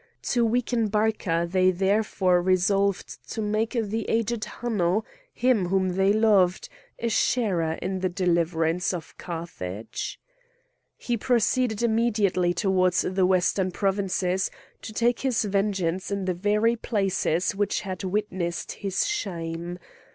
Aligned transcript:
To 0.23 0.43
weaken 0.43 0.87
Barca 0.87 1.47
they 1.47 1.69
therefore 1.69 2.41
resolved 2.41 3.23
to 3.33 3.39
make 3.39 3.73
the 3.79 4.09
aged 4.09 4.45
Hanno, 4.45 5.03
him 5.31 5.67
whom 5.67 5.89
they 5.89 6.11
loved, 6.11 6.69
a 6.97 7.07
sharer 7.07 7.73
in 7.83 7.99
the 7.99 8.09
deliverance 8.09 8.95
of 8.95 9.15
Carthage. 9.19 10.19
He 10.97 11.17
proceeded 11.17 11.83
immediately 11.83 12.51
towards 12.51 13.01
the 13.03 13.27
western 13.27 13.69
provinces, 13.69 14.49
to 14.81 14.91
take 14.91 15.19
his 15.19 15.45
vengeance 15.45 16.09
in 16.09 16.25
the 16.25 16.33
very 16.33 16.75
places 16.75 17.53
which 17.53 17.81
had 17.81 18.03
witnessed 18.03 18.71
his 18.71 19.05
shame. 19.07 19.77